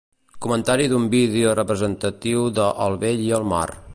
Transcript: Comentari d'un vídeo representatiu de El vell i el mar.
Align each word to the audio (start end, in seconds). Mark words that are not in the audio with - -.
Comentari 0.45 0.87
d'un 0.93 1.05
vídeo 1.11 1.51
representatiu 1.59 2.47
de 2.61 2.67
El 2.89 3.01
vell 3.07 3.25
i 3.29 3.33
el 3.41 3.49
mar. 3.55 3.67